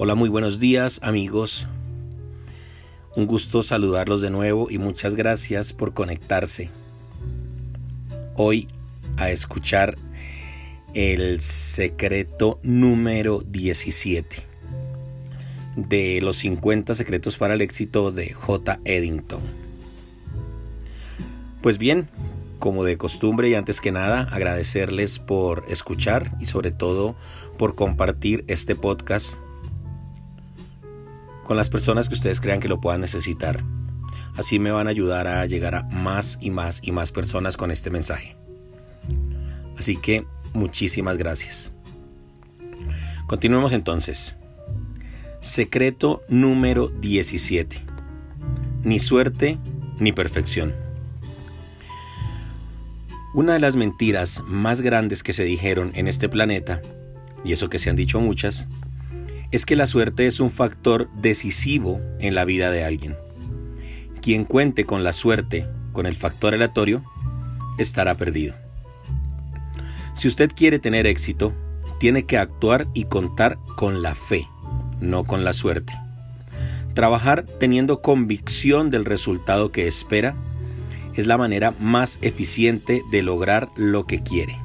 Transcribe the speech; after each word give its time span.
Hola, 0.00 0.14
muy 0.14 0.28
buenos 0.28 0.60
días 0.60 1.00
amigos. 1.02 1.66
Un 3.16 3.26
gusto 3.26 3.64
saludarlos 3.64 4.20
de 4.20 4.30
nuevo 4.30 4.70
y 4.70 4.78
muchas 4.78 5.16
gracias 5.16 5.72
por 5.72 5.92
conectarse 5.92 6.70
hoy 8.36 8.68
a 9.16 9.30
escuchar 9.30 9.98
el 10.94 11.40
secreto 11.40 12.60
número 12.62 13.42
17 13.44 14.36
de 15.74 16.20
los 16.22 16.36
50 16.36 16.94
secretos 16.94 17.36
para 17.36 17.54
el 17.54 17.60
éxito 17.60 18.12
de 18.12 18.32
J. 18.32 18.78
Eddington. 18.84 19.42
Pues 21.60 21.78
bien, 21.78 22.08
como 22.60 22.84
de 22.84 22.98
costumbre 22.98 23.48
y 23.48 23.56
antes 23.56 23.80
que 23.80 23.90
nada 23.90 24.28
agradecerles 24.30 25.18
por 25.18 25.64
escuchar 25.66 26.36
y 26.38 26.44
sobre 26.44 26.70
todo 26.70 27.16
por 27.58 27.74
compartir 27.74 28.44
este 28.46 28.76
podcast 28.76 29.40
con 31.48 31.56
las 31.56 31.70
personas 31.70 32.10
que 32.10 32.14
ustedes 32.14 32.42
crean 32.42 32.60
que 32.60 32.68
lo 32.68 32.78
puedan 32.78 33.00
necesitar. 33.00 33.64
Así 34.36 34.58
me 34.58 34.70
van 34.70 34.86
a 34.86 34.90
ayudar 34.90 35.26
a 35.26 35.46
llegar 35.46 35.74
a 35.74 35.82
más 35.84 36.36
y 36.42 36.50
más 36.50 36.80
y 36.82 36.92
más 36.92 37.10
personas 37.10 37.56
con 37.56 37.70
este 37.70 37.88
mensaje. 37.88 38.36
Así 39.78 39.96
que 39.96 40.26
muchísimas 40.52 41.16
gracias. 41.16 41.72
Continuemos 43.26 43.72
entonces. 43.72 44.36
Secreto 45.40 46.22
número 46.28 46.88
17. 46.88 47.80
Ni 48.82 48.98
suerte 48.98 49.58
ni 49.98 50.12
perfección. 50.12 50.74
Una 53.32 53.54
de 53.54 53.60
las 53.60 53.74
mentiras 53.74 54.42
más 54.46 54.82
grandes 54.82 55.22
que 55.22 55.32
se 55.32 55.44
dijeron 55.44 55.92
en 55.94 56.08
este 56.08 56.28
planeta, 56.28 56.82
y 57.42 57.54
eso 57.54 57.70
que 57.70 57.78
se 57.78 57.88
han 57.88 57.96
dicho 57.96 58.20
muchas, 58.20 58.68
es 59.50 59.64
que 59.64 59.76
la 59.76 59.86
suerte 59.86 60.26
es 60.26 60.40
un 60.40 60.50
factor 60.50 61.08
decisivo 61.14 62.00
en 62.18 62.34
la 62.34 62.44
vida 62.44 62.70
de 62.70 62.84
alguien. 62.84 63.16
Quien 64.20 64.44
cuente 64.44 64.84
con 64.84 65.04
la 65.04 65.12
suerte, 65.12 65.66
con 65.92 66.06
el 66.06 66.14
factor 66.14 66.54
aleatorio, 66.54 67.02
estará 67.78 68.16
perdido. 68.16 68.54
Si 70.14 70.28
usted 70.28 70.50
quiere 70.54 70.78
tener 70.78 71.06
éxito, 71.06 71.54
tiene 71.98 72.26
que 72.26 72.38
actuar 72.38 72.88
y 72.92 73.04
contar 73.04 73.58
con 73.76 74.02
la 74.02 74.14
fe, 74.14 74.46
no 75.00 75.24
con 75.24 75.44
la 75.44 75.52
suerte. 75.52 75.94
Trabajar 76.94 77.46
teniendo 77.58 78.02
convicción 78.02 78.90
del 78.90 79.04
resultado 79.04 79.70
que 79.70 79.86
espera 79.86 80.36
es 81.14 81.26
la 81.26 81.38
manera 81.38 81.72
más 81.78 82.18
eficiente 82.22 83.02
de 83.10 83.22
lograr 83.22 83.70
lo 83.76 84.04
que 84.04 84.22
quiere. 84.22 84.58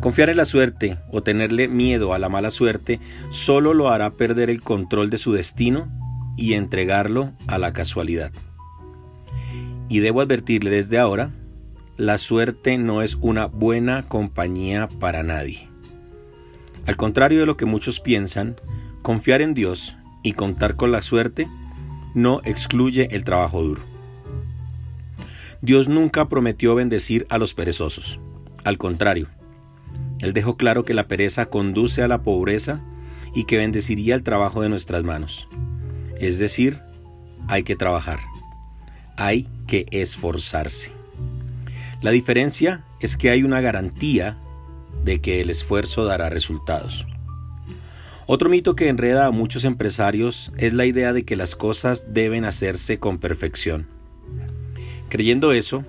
Confiar 0.00 0.30
en 0.30 0.36
la 0.36 0.44
suerte 0.44 0.98
o 1.10 1.22
tenerle 1.22 1.68
miedo 1.68 2.12
a 2.12 2.18
la 2.18 2.28
mala 2.28 2.50
suerte 2.50 3.00
solo 3.30 3.74
lo 3.74 3.88
hará 3.88 4.10
perder 4.10 4.50
el 4.50 4.60
control 4.60 5.10
de 5.10 5.18
su 5.18 5.32
destino 5.32 5.88
y 6.36 6.52
entregarlo 6.52 7.32
a 7.46 7.58
la 7.58 7.72
casualidad. 7.72 8.30
Y 9.88 10.00
debo 10.00 10.20
advertirle 10.20 10.70
desde 10.70 10.98
ahora, 10.98 11.30
la 11.96 12.18
suerte 12.18 12.76
no 12.76 13.02
es 13.02 13.16
una 13.20 13.46
buena 13.46 14.02
compañía 14.02 14.86
para 15.00 15.22
nadie. 15.22 15.68
Al 16.86 16.96
contrario 16.96 17.40
de 17.40 17.46
lo 17.46 17.56
que 17.56 17.64
muchos 17.64 18.00
piensan, 18.00 18.56
confiar 19.02 19.40
en 19.40 19.54
Dios 19.54 19.96
y 20.22 20.32
contar 20.32 20.76
con 20.76 20.92
la 20.92 21.02
suerte 21.02 21.48
no 22.14 22.40
excluye 22.44 23.08
el 23.10 23.24
trabajo 23.24 23.62
duro. 23.62 23.82
Dios 25.62 25.88
nunca 25.88 26.28
prometió 26.28 26.74
bendecir 26.74 27.26
a 27.30 27.38
los 27.38 27.54
perezosos. 27.54 28.20
Al 28.62 28.78
contrario, 28.78 29.28
él 30.20 30.32
dejó 30.32 30.56
claro 30.56 30.84
que 30.84 30.94
la 30.94 31.08
pereza 31.08 31.46
conduce 31.46 32.02
a 32.02 32.08
la 32.08 32.22
pobreza 32.22 32.80
y 33.34 33.44
que 33.44 33.58
bendeciría 33.58 34.14
el 34.14 34.22
trabajo 34.22 34.62
de 34.62 34.68
nuestras 34.68 35.02
manos. 35.02 35.46
Es 36.18 36.38
decir, 36.38 36.80
hay 37.48 37.62
que 37.62 37.76
trabajar, 37.76 38.20
hay 39.16 39.48
que 39.66 39.86
esforzarse. 39.90 40.90
La 42.00 42.10
diferencia 42.10 42.84
es 43.00 43.16
que 43.16 43.30
hay 43.30 43.42
una 43.42 43.60
garantía 43.60 44.38
de 45.04 45.20
que 45.20 45.40
el 45.40 45.50
esfuerzo 45.50 46.04
dará 46.04 46.30
resultados. 46.30 47.06
Otro 48.26 48.50
mito 48.50 48.74
que 48.74 48.88
enreda 48.88 49.26
a 49.26 49.30
muchos 49.30 49.64
empresarios 49.64 50.50
es 50.56 50.72
la 50.72 50.86
idea 50.86 51.12
de 51.12 51.24
que 51.24 51.36
las 51.36 51.54
cosas 51.54 52.06
deben 52.08 52.44
hacerse 52.44 52.98
con 52.98 53.18
perfección. 53.18 53.86
Creyendo 55.08 55.52
eso, 55.52 55.84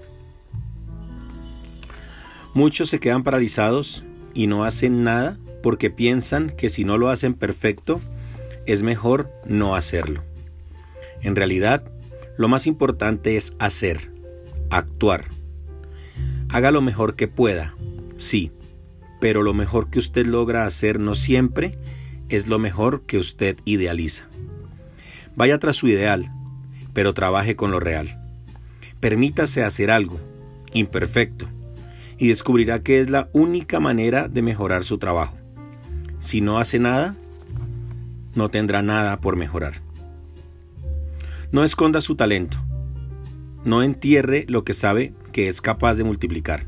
muchos 2.53 2.89
se 2.89 2.99
quedan 2.99 3.23
paralizados 3.23 4.03
y 4.37 4.45
no 4.45 4.65
hacen 4.65 5.03
nada 5.03 5.35
porque 5.63 5.89
piensan 5.89 6.51
que 6.51 6.69
si 6.69 6.83
no 6.83 6.99
lo 6.99 7.09
hacen 7.09 7.33
perfecto, 7.33 7.99
es 8.67 8.83
mejor 8.83 9.31
no 9.47 9.75
hacerlo. 9.75 10.23
En 11.23 11.35
realidad, 11.35 11.83
lo 12.37 12.47
más 12.47 12.67
importante 12.67 13.35
es 13.35 13.53
hacer, 13.57 14.11
actuar. 14.69 15.25
Haga 16.49 16.69
lo 16.69 16.81
mejor 16.81 17.15
que 17.15 17.27
pueda, 17.27 17.75
sí, 18.15 18.51
pero 19.19 19.41
lo 19.41 19.55
mejor 19.55 19.89
que 19.89 19.97
usted 19.97 20.27
logra 20.27 20.65
hacer 20.65 20.99
no 20.99 21.15
siempre 21.15 21.75
es 22.29 22.45
lo 22.45 22.59
mejor 22.59 23.07
que 23.07 23.17
usted 23.17 23.57
idealiza. 23.65 24.27
Vaya 25.35 25.57
tras 25.57 25.77
su 25.77 25.87
ideal, 25.87 26.31
pero 26.93 27.15
trabaje 27.15 27.55
con 27.55 27.71
lo 27.71 27.79
real. 27.79 28.21
Permítase 28.99 29.63
hacer 29.63 29.89
algo, 29.89 30.19
imperfecto, 30.73 31.49
y 32.17 32.29
descubrirá 32.29 32.81
que 32.81 32.99
es 32.99 33.09
la 33.09 33.29
única 33.33 33.79
manera 33.79 34.27
de 34.27 34.41
mejorar 34.41 34.83
su 34.83 34.97
trabajo. 34.97 35.37
Si 36.19 36.41
no 36.41 36.59
hace 36.59 36.79
nada, 36.79 37.15
no 38.35 38.49
tendrá 38.49 38.81
nada 38.81 39.19
por 39.19 39.35
mejorar. 39.35 39.81
No 41.51 41.63
esconda 41.63 42.01
su 42.01 42.15
talento. 42.15 42.57
No 43.63 43.83
entierre 43.83 44.45
lo 44.47 44.63
que 44.63 44.73
sabe 44.73 45.13
que 45.31 45.47
es 45.47 45.61
capaz 45.61 45.95
de 45.95 46.03
multiplicar. 46.03 46.67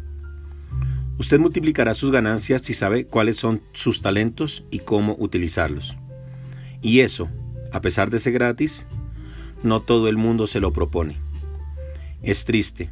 Usted 1.17 1.39
multiplicará 1.39 1.93
sus 1.93 2.11
ganancias 2.11 2.61
si 2.61 2.73
sabe 2.73 3.05
cuáles 3.05 3.35
son 3.35 3.61
sus 3.73 4.01
talentos 4.01 4.63
y 4.71 4.79
cómo 4.79 5.15
utilizarlos. 5.19 5.97
Y 6.81 7.01
eso, 7.01 7.29
a 7.73 7.81
pesar 7.81 8.09
de 8.09 8.19
ser 8.19 8.33
gratis, 8.33 8.87
no 9.63 9.81
todo 9.81 10.07
el 10.07 10.15
mundo 10.15 10.47
se 10.47 10.61
lo 10.61 10.71
propone. 10.71 11.17
Es 12.21 12.45
triste, 12.45 12.89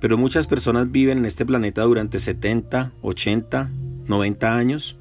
pero 0.00 0.18
muchas 0.18 0.46
personas 0.46 0.90
viven 0.90 1.18
en 1.18 1.24
este 1.24 1.46
planeta 1.46 1.82
durante 1.82 2.18
70, 2.18 2.92
80, 3.02 3.70
90 4.06 4.54
años 4.54 4.96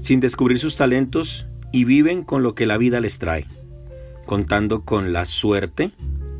sin 0.00 0.20
descubrir 0.20 0.58
sus 0.58 0.76
talentos 0.76 1.46
y 1.72 1.84
viven 1.84 2.24
con 2.24 2.42
lo 2.42 2.54
que 2.54 2.66
la 2.66 2.76
vida 2.76 3.00
les 3.00 3.18
trae, 3.18 3.46
contando 4.26 4.82
con 4.82 5.14
la 5.14 5.24
suerte 5.24 5.92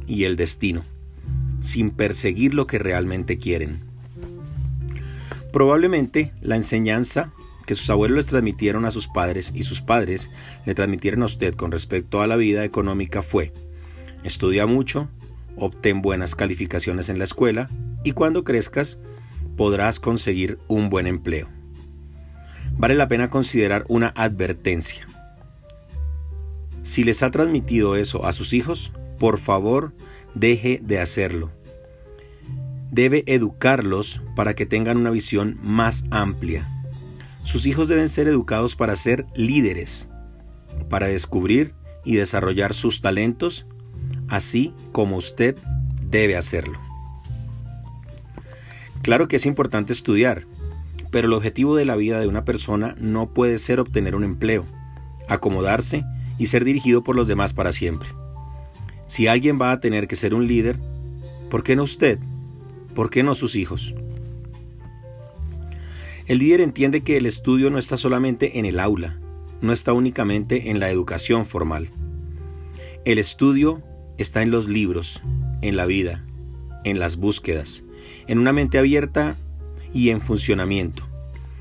y 0.07 0.25
el 0.25 0.37
destino, 0.37 0.85
sin 1.61 1.91
perseguir 1.91 2.53
lo 2.53 2.67
que 2.67 2.79
realmente 2.79 3.39
quieren. 3.39 3.81
Probablemente 5.51 6.33
la 6.43 6.57
enseñanza 6.57 7.33
que 7.65 7.75
sus 7.75 7.89
abuelos 7.89 8.17
les 8.17 8.27
transmitieron 8.27 8.85
a 8.85 8.91
sus 8.91 9.09
padres 9.09 9.51
y 9.55 9.63
sus 9.63 9.81
padres 9.81 10.31
le 10.67 10.75
transmitieron 10.75 11.23
a 11.23 11.27
usted 11.27 11.55
con 11.55 11.73
respecto 11.73 12.21
a 12.21 12.27
la 12.27 12.37
vida 12.37 12.65
económica 12.65 13.23
fue, 13.23 13.55
estudia 14.25 14.67
mucho, 14.67 15.09
obtén 15.57 16.03
buenas 16.03 16.35
calificaciones 16.35 17.09
en 17.09 17.19
la 17.19 17.25
escuela 17.25 17.69
y 18.03 18.13
cuando 18.13 18.45
crezcas 18.45 18.99
podrás 19.57 20.01
conseguir 20.01 20.59
un 20.69 20.91
buen 20.91 21.07
empleo. 21.07 21.49
Vale 22.77 22.95
la 22.95 23.09
pena 23.09 23.31
considerar 23.31 23.85
una 23.89 24.13
advertencia. 24.17 25.07
Si 26.83 27.05
les 27.05 27.23
ha 27.23 27.31
transmitido 27.31 27.97
eso 27.97 28.27
a 28.27 28.33
sus 28.33 28.53
hijos, 28.53 28.93
por 29.19 29.39
favor, 29.39 29.95
deje 30.35 30.81
de 30.83 31.01
hacerlo. 31.01 31.51
Debe 32.91 33.25
educarlos 33.27 34.21
para 34.37 34.55
que 34.55 34.67
tengan 34.67 34.99
una 34.99 35.11
visión 35.11 35.59
más 35.63 36.05
amplia. 36.11 36.69
Sus 37.43 37.67
hijos 37.67 37.89
deben 37.89 38.09
ser 38.09 38.29
educados 38.29 38.77
para 38.77 38.97
ser 38.97 39.27
líderes, 39.35 40.09
para 40.89 41.07
descubrir 41.07 41.75
y 42.05 42.17
desarrollar 42.17 42.75
sus 42.75 43.01
talentos 43.01 43.67
así 44.29 44.75
como 44.93 45.17
usted 45.17 45.57
debe 46.03 46.37
hacerlo. 46.37 46.79
Claro 49.03 49.29
que 49.29 49.37
es 49.37 49.47
importante 49.47 49.93
estudiar, 49.93 50.47
pero 51.11 51.27
el 51.27 51.35
objetivo 51.35 51.77
de 51.77 51.85
la 51.85 51.97
vida 51.97 52.21
de 52.21 52.27
una 52.27 52.45
persona 52.45 52.95
no 52.99 53.35
puede 53.35 53.59
ser 53.59 53.81
obtener 53.81 54.17
un 54.17 54.25
empleo, 54.25 54.65
acomodarse 55.29 56.05
y 56.39 56.47
ser 56.47 56.65
dirigido 56.65 57.05
por 57.05 57.15
los 57.15 57.29
demás 57.29 57.53
para 57.53 57.73
siempre. 57.73 58.09
Si 59.07 59.27
alguien 59.27 59.61
va 59.61 59.73
a 59.73 59.81
tener 59.81 60.09
que 60.09 60.17
ser 60.17 60.35
un 60.35 60.47
líder, 60.47 60.79
¿por 61.51 61.63
qué 61.63 61.77
no 61.77 61.83
usted? 61.83 62.19
¿Por 62.95 63.11
qué 63.11 63.23
no 63.23 63.35
sus 63.35 63.57
hijos? 63.57 63.95
El 66.27 66.39
líder 66.39 66.63
entiende 66.63 67.03
que 67.03 67.19
el 67.19 67.27
estudio 67.27 67.69
no 67.69 67.79
está 67.79 67.99
solamente 67.99 68.59
en 68.59 68.65
el 68.65 68.81
aula, 68.81 69.19
no 69.61 69.73
está 69.73 69.93
únicamente 69.93 70.71
en 70.71 70.81
la 70.81 70.91
educación 70.91 71.45
formal. 71.45 71.91
El 73.05 73.19
estudio 73.19 73.83
está 74.19 74.43
en 74.43 74.51
los 74.51 74.69
libros, 74.69 75.23
en 75.61 75.77
la 75.77 75.87
vida, 75.87 76.25
en 76.85 76.99
las 76.99 77.17
búsquedas, 77.17 77.85
en 78.27 78.39
una 78.39 78.53
mente 78.53 78.79
abierta 78.79 79.37
y 79.93 80.11
en 80.11 80.21
funcionamiento, 80.21 81.07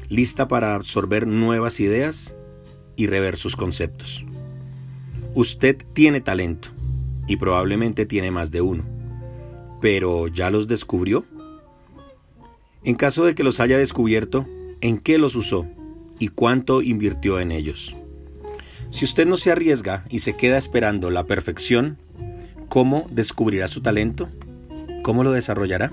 lista 0.09 0.47
para 0.47 0.75
absorber 0.75 1.27
nuevas 1.27 1.79
ideas 1.79 2.35
y 2.95 3.07
rever 3.07 3.37
sus 3.37 3.55
conceptos. 3.55 4.25
Usted 5.35 5.77
tiene 5.93 6.21
talento 6.21 6.69
y 7.27 7.37
probablemente 7.37 8.05
tiene 8.05 8.31
más 8.31 8.51
de 8.51 8.61
uno, 8.61 8.85
pero 9.81 10.27
¿ya 10.27 10.49
los 10.49 10.67
descubrió? 10.67 11.25
En 12.83 12.95
caso 12.95 13.23
de 13.25 13.33
que 13.33 13.43
los 13.43 13.59
haya 13.59 13.77
descubierto, 13.77 14.45
¿en 14.81 14.97
qué 14.97 15.17
los 15.17 15.35
usó 15.35 15.65
y 16.19 16.27
cuánto 16.27 16.81
invirtió 16.81 17.39
en 17.39 17.51
ellos? 17.51 17.95
Si 18.91 19.05
usted 19.05 19.25
no 19.25 19.37
se 19.37 19.51
arriesga 19.51 20.05
y 20.09 20.19
se 20.19 20.35
queda 20.35 20.57
esperando 20.57 21.09
la 21.09 21.25
perfección, 21.25 21.97
¿cómo 22.73 23.05
descubrirá 23.11 23.67
su 23.67 23.81
talento? 23.81 24.31
¿Cómo 25.03 25.23
lo 25.23 25.31
desarrollará? 25.31 25.91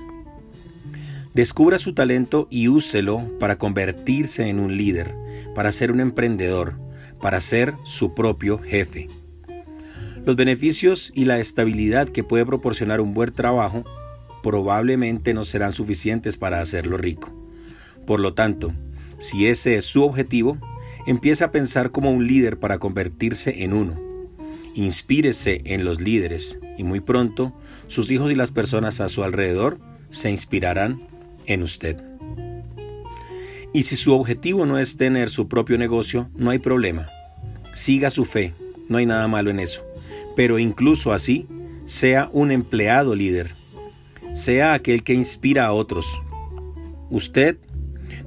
Descubra 1.34 1.78
su 1.78 1.92
talento 1.92 2.48
y 2.48 2.68
úselo 2.68 3.38
para 3.38 3.58
convertirse 3.58 4.48
en 4.48 4.58
un 4.58 4.78
líder, 4.78 5.14
para 5.54 5.72
ser 5.72 5.92
un 5.92 6.00
emprendedor, 6.00 6.78
para 7.20 7.38
ser 7.42 7.74
su 7.84 8.14
propio 8.14 8.56
jefe. 8.60 9.10
Los 10.24 10.36
beneficios 10.36 11.12
y 11.14 11.26
la 11.26 11.38
estabilidad 11.38 12.08
que 12.08 12.24
puede 12.24 12.46
proporcionar 12.46 13.02
un 13.02 13.12
buen 13.12 13.30
trabajo 13.30 13.84
probablemente 14.42 15.34
no 15.34 15.44
serán 15.44 15.74
suficientes 15.74 16.38
para 16.38 16.62
hacerlo 16.62 16.96
rico. 16.96 17.30
Por 18.06 18.20
lo 18.20 18.32
tanto, 18.32 18.72
si 19.18 19.48
ese 19.48 19.74
es 19.74 19.84
su 19.84 20.02
objetivo, 20.02 20.56
empiece 21.06 21.44
a 21.44 21.52
pensar 21.52 21.90
como 21.90 22.10
un 22.10 22.26
líder 22.26 22.58
para 22.58 22.78
convertirse 22.78 23.64
en 23.64 23.74
uno. 23.74 24.09
Inspírese 24.74 25.62
en 25.64 25.84
los 25.84 26.00
líderes 26.00 26.58
y 26.78 26.84
muy 26.84 27.00
pronto 27.00 27.52
sus 27.86 28.10
hijos 28.10 28.30
y 28.30 28.34
las 28.34 28.52
personas 28.52 29.00
a 29.00 29.08
su 29.08 29.24
alrededor 29.24 29.78
se 30.10 30.30
inspirarán 30.30 31.08
en 31.46 31.62
usted. 31.62 31.96
Y 33.72 33.84
si 33.84 33.96
su 33.96 34.12
objetivo 34.12 34.66
no 34.66 34.78
es 34.78 34.96
tener 34.96 35.30
su 35.30 35.48
propio 35.48 35.78
negocio, 35.78 36.28
no 36.34 36.50
hay 36.50 36.58
problema. 36.58 37.08
Siga 37.72 38.10
su 38.10 38.24
fe, 38.24 38.52
no 38.88 38.98
hay 38.98 39.06
nada 39.06 39.28
malo 39.28 39.50
en 39.50 39.60
eso. 39.60 39.84
Pero 40.34 40.58
incluso 40.58 41.12
así, 41.12 41.46
sea 41.84 42.30
un 42.32 42.50
empleado 42.50 43.14
líder. 43.14 43.54
Sea 44.32 44.74
aquel 44.74 45.04
que 45.04 45.14
inspira 45.14 45.66
a 45.66 45.72
otros. 45.72 46.20
Usted 47.10 47.58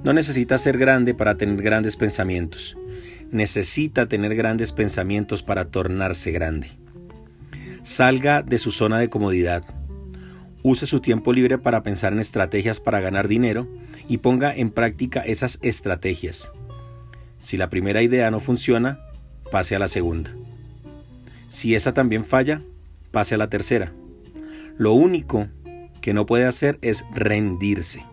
no 0.03 0.13
necesita 0.13 0.57
ser 0.57 0.77
grande 0.77 1.13
para 1.13 1.37
tener 1.37 1.61
grandes 1.61 1.97
pensamientos. 1.97 2.77
Necesita 3.33 4.07
tener 4.07 4.33
grandes 4.35 4.71
pensamientos 4.71 5.43
para 5.43 5.65
tornarse 5.65 6.31
grande. 6.31 6.71
Salga 7.81 8.41
de 8.41 8.57
su 8.57 8.71
zona 8.71 8.97
de 8.99 9.09
comodidad 9.09 9.65
Use 10.65 10.85
su 10.85 11.01
tiempo 11.01 11.33
libre 11.33 11.57
para 11.57 11.83
pensar 11.83 12.13
en 12.13 12.19
estrategias 12.19 12.79
para 12.79 13.01
ganar 13.01 13.27
dinero 13.27 13.67
y 14.07 14.19
ponga 14.19 14.55
en 14.55 14.71
práctica 14.71 15.19
esas 15.19 15.59
estrategias. 15.61 16.53
Si 17.41 17.57
la 17.57 17.69
primera 17.69 18.01
idea 18.01 18.31
no 18.31 18.39
funciona, 18.39 18.97
pase 19.51 19.75
a 19.75 19.79
la 19.79 19.89
segunda. 19.89 20.33
Si 21.49 21.75
esa 21.75 21.93
también 21.93 22.23
falla, 22.23 22.61
pase 23.11 23.35
a 23.35 23.37
la 23.37 23.49
tercera. 23.49 23.91
Lo 24.77 24.93
único 24.93 25.49
que 25.99 26.13
no 26.13 26.25
puede 26.25 26.45
hacer 26.45 26.79
es 26.81 27.03
rendirse. 27.13 28.05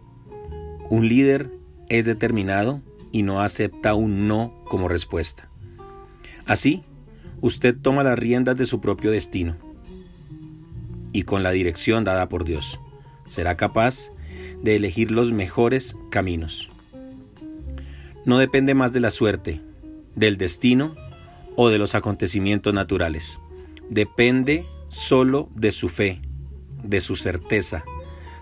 Un 0.91 1.09
líder 1.09 1.53
es 1.89 2.05
determinado 2.05 2.83
y 3.13 3.23
no 3.23 3.41
acepta 3.41 3.95
un 3.95 4.29
no 4.29 4.55
como 4.65 4.89
respuesta. 4.89 5.49
Así, 6.47 6.83
usted 7.41 7.77
toma 7.77 8.03
las 8.03 8.19
riendas 8.19 8.57
de 8.57 8.67
su 8.67 8.81
propio 8.81 9.11
destino 9.11 9.57
y 11.13 11.23
con 11.23 11.43
la 11.43 11.51
dirección 11.51 12.05
dada 12.05 12.29
por 12.29 12.45
Dios. 12.45 12.81
Será 13.27 13.57
capaz 13.57 14.11
de 14.63 14.77
elegir 14.77 15.11
los 15.11 15.33
mejores 15.33 15.97
caminos. 16.11 16.71
No 18.25 18.39
depende 18.39 18.75
más 18.75 18.93
de 18.93 19.01
la 19.01 19.11
suerte, 19.11 19.61
del 20.15 20.37
destino 20.37 20.95
o 21.57 21.71
de 21.71 21.79
los 21.79 21.95
acontecimientos 21.95 22.75
naturales. 22.75 23.41
Depende 23.89 24.67
solo 24.89 25.49
de 25.55 25.73
su 25.73 25.89
fe, 25.89 26.21
de 26.83 27.01
su 27.01 27.17
certeza, 27.17 27.85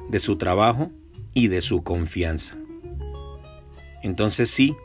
de 0.08 0.18
su 0.18 0.36
trabajo 0.36 0.90
y 1.34 1.48
de 1.48 1.60
su 1.60 1.82
confianza. 1.82 2.56
Entonces 4.02 4.50
sí, 4.50 4.76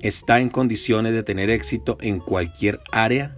está 0.00 0.40
en 0.40 0.48
condiciones 0.48 1.12
de 1.12 1.22
tener 1.22 1.50
éxito 1.50 1.96
en 2.00 2.20
cualquier 2.20 2.80
área 2.90 3.36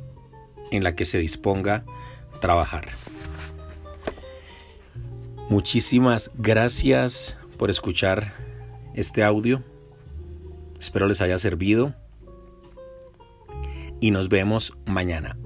en 0.71 0.83
la 0.83 0.95
que 0.95 1.05
se 1.05 1.19
disponga 1.19 1.85
trabajar. 2.41 2.89
Muchísimas 5.49 6.31
gracias 6.37 7.37
por 7.59 7.71
escuchar 7.71 8.35
este 8.95 9.23
audio. 9.23 9.62
Espero 10.79 11.07
les 11.07 11.21
haya 11.21 11.39
servido. 11.39 11.95
Y 14.00 14.11
nos 14.11 14.29
vemos 14.29 14.75
mañana. 14.87 15.37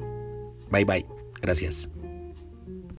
Bye 0.70 0.84
bye. 0.84 1.06
Gracias. 1.40 1.90